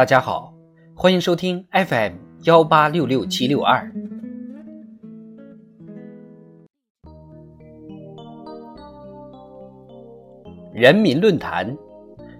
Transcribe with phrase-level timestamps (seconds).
[0.00, 0.54] 大家好，
[0.96, 2.14] 欢迎收听 FM
[2.44, 3.82] 幺八六六七六二。
[10.72, 11.76] 人民论坛，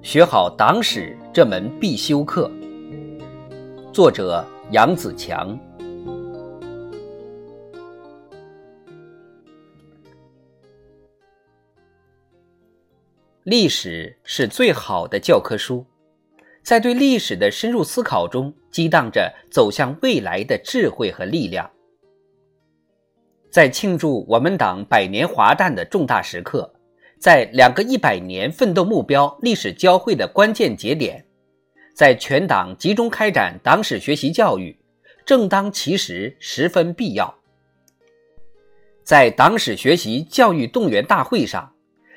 [0.01, 2.51] 学好党史这门必修课。
[3.93, 5.55] 作者杨子强。
[13.43, 15.85] 历史是最好的教科书，
[16.71, 21.69] 在对历史的深入思考中，激荡着走向未来的智慧和力量。
[23.51, 26.73] 在庆祝我们党百年华诞的重大时刻，
[27.19, 31.27] 在两个一百年奋斗目标历史交汇的关键节点，
[31.93, 34.79] 在全党集中开展党史学习教育，
[35.27, 37.37] 正当其时，十分必要。
[39.03, 41.73] 在党史学习教育动员大会上。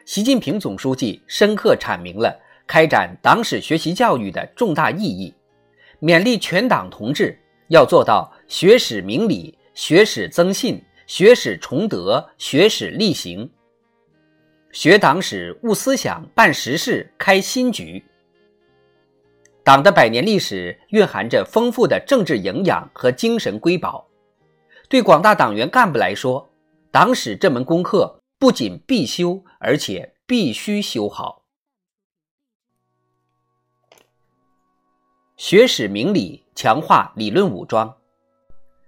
[0.05, 5.33] 习近平总书记深刻阐明了开展党史学习教育的重大意义，
[6.01, 13.49] 勉励全党同志要做到学史明理、学史增信、学史崇德、学史力行。
[14.71, 18.03] 学党史、悟思想、办实事、开新局。
[19.63, 24.07] 党的百年历史蕴含着丰富的政治营养和精神瑰宝，
[24.89, 26.49] 对广大党员干部来说，
[26.91, 28.19] 党史这门功课。
[28.39, 31.42] 不仅必修，而且必须修好。
[35.35, 37.95] 学史明理，强化理论武装。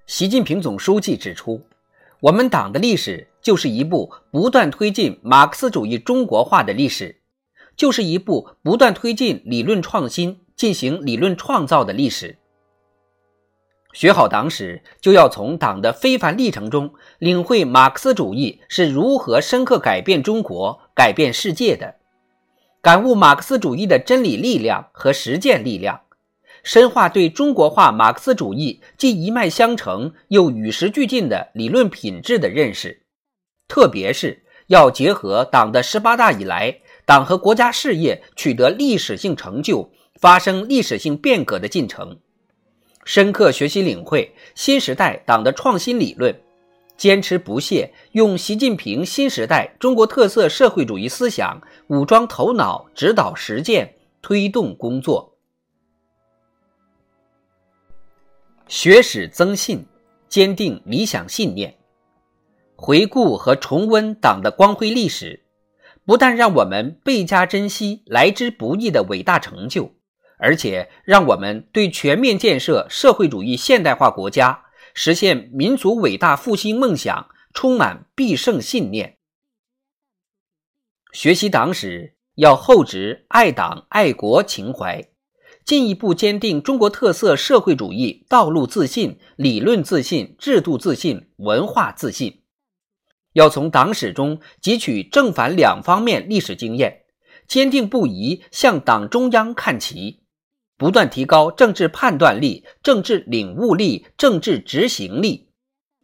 [0.06, 1.60] 习近平总书记指出，
[2.20, 7.20] 我们党的历史就是一部不断推进马克思主义中国化的历史，
[7.76, 12.38] 就是一部不断推进理论创新、进行理论创造的历史。
[13.92, 21.96] 学好党史，就要从党的非凡历程中领会马克思主义是如何深刻改变中国、改变世界的，
[22.84, 26.02] 感悟马克思主义的真理力量和实践力量，
[26.66, 33.04] 深化对中国化马克思主义既一脉相承又与时俱进的理论品质的认识。
[33.68, 42.18] 特别是要结合党的十八大以来，党和国家事业取得历史性成就、发生历史性变革的进程。
[43.04, 46.36] 深刻学习领会新时代党的创新理论，
[46.98, 53.94] 坚持不懈用习近平新时代中国特色社会主义思想武装头脑，指导实践，
[54.24, 55.35] 推动工作。
[58.68, 59.86] 学史增信，
[60.28, 61.78] 坚定理想信念，
[62.76, 65.46] 回顾和重温党的光辉历史，
[66.04, 69.94] 不但让我们倍加珍惜来之不易的伟大成就。
[70.38, 79.18] 而且，让我们对全面建设社会主义现代化国家、实现民族伟大复兴梦想充满必胜信念。
[81.14, 85.08] 学习党史要厚植爱党爱国情怀，
[85.66, 92.44] 进一步坚定中国特色社会主义道路自信、理论自信、制度自信、文化自信。
[93.34, 97.06] 要从党史中汲取正反两方面历史经验，
[97.48, 100.22] 坚定不移向党中央看齐。
[100.78, 105.50] 不断提高政治判断力、政治领悟力、政治执行力，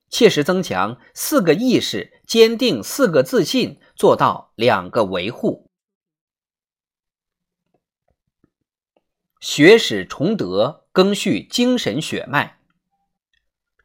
[0.09, 5.70] 切实增强四个意识，坚定四个自信，做到两个维护。
[9.41, 12.59] 学史崇德，赓续精神血脉。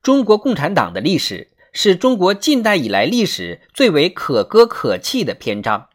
[0.02, 5.88] 中国共产党的历史是中国近代以来历史最为可歌可泣的篇章。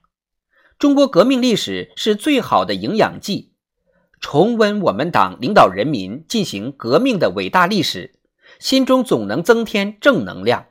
[0.79, 3.53] 中国革命历史是最好的营养剂。
[4.19, 8.15] 重温我们党领导人民进行革命的伟大历史，
[8.57, 10.69] 心中总能增添正能量。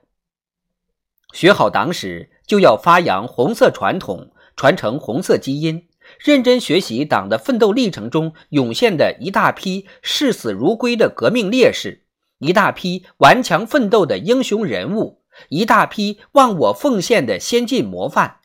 [1.32, 5.86] 学好党史，就要发扬红色传统，传承红色基因，
[6.18, 12.04] 认真学习党的奋斗历程中涌现的一大批视死如归的革命烈士，
[12.38, 18.38] 一大批顽强奋斗的英雄人物，一大批忘我奉献的先进模范。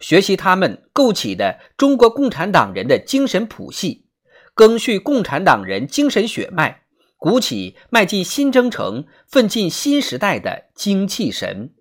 [0.00, 4.06] 学习他们构起的中国共产党人的精神谱系，
[4.54, 6.82] 赓续共产党人精神血脉，
[7.16, 11.72] 鼓起迈进新征程、奋进新时代的精气神。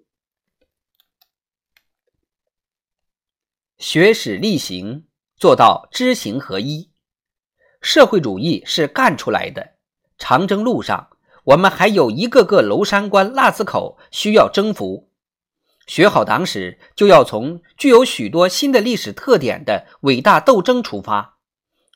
[3.79, 5.03] 学史力行，
[5.38, 6.89] 做到知行合一。
[7.79, 9.75] 社会主义是干出来的，
[10.18, 11.09] 长征路上，
[11.44, 15.12] 我们还有一个个娄山关、腊子口需要征服。
[15.85, 21.38] 学好党史，就要从具有许多新的历史特点的伟大斗争出发，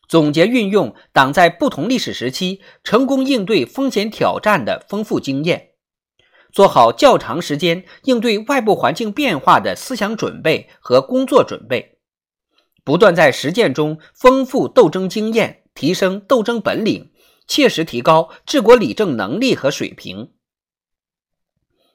[0.08, 5.71] 总结运用党在不同历史时期成功应对风险挑战的丰富经验，
[6.52, 11.98] 做好较长时间应对外部环境变化的思想准备和工作准备，
[12.84, 17.12] 不断在实践中丰富斗争经验，提升斗争本领，
[17.48, 20.32] 切实提高治国理政能力和水平。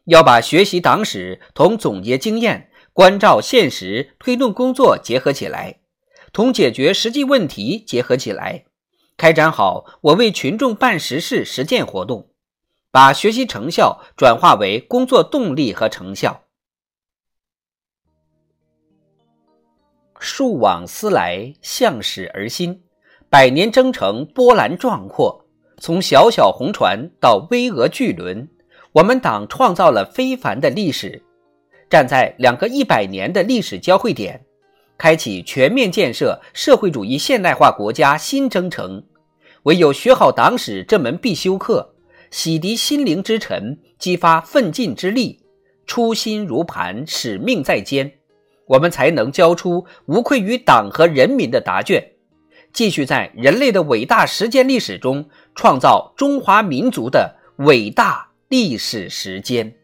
[0.06, 5.80] 要把学习党史同总结经验、关照现实推动工作结合起来，
[6.32, 8.66] 同解决实际问题结合起来，
[9.16, 12.30] 开展好我为群众办实事实践活动，
[12.96, 16.44] 把学习成效转化为工作动力和成效。
[20.18, 22.80] 树往思来，向史而新，
[23.28, 25.44] 百年征程波澜壮阔，
[25.76, 28.48] 从小小红船到巍峨巨轮。
[28.92, 31.22] 我们党创造了非凡的历史，
[31.90, 34.42] 站在两个一百年的历史交汇点，
[34.96, 39.04] 开启全面建设社会主义现代化国家新征程。
[39.64, 41.95] 唯有学好党史这门必修课，
[42.36, 45.40] 洗涤心灵之尘，激发奋进之力，
[45.86, 48.12] 初心如磐，使命在肩，
[48.66, 52.12] 我们才能交出无愧于党和人民的答卷，
[52.74, 58.28] 继续在人类的伟大实践历史中创造中华民族的伟大。
[58.48, 59.74] 历史时间。